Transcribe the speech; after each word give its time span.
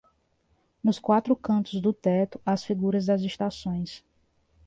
Nos 0.83 0.97
quatro 0.97 1.35
cantos 1.35 1.79
do 1.79 1.93
teto 1.93 2.41
as 2.43 2.63
figuras 2.63 3.05
das 3.05 3.21
estações 3.21 4.03